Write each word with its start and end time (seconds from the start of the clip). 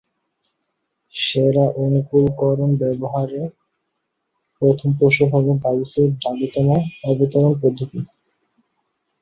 সেরা-অনুকূলকরণ 1.13 2.71
ব্যবহারের 2.75 3.49
প্রথম 4.61 4.89
কৌশল 4.99 5.27
হল 5.33 5.47
গাউসের 5.63 6.09
ঢালুতম-অবতরণ 6.21 7.53
পদ্ধতি। 7.61 7.99